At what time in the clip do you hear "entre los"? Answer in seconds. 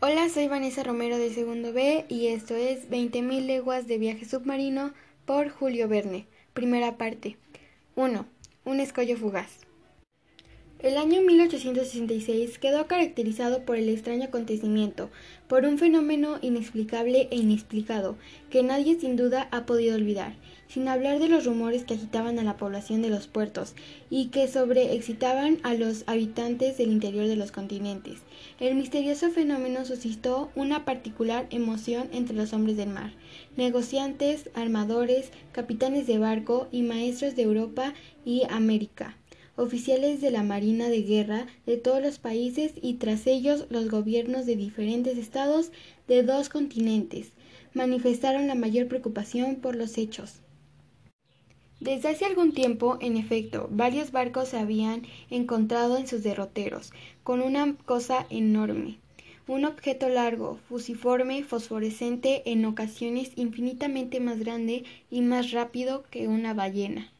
32.12-32.52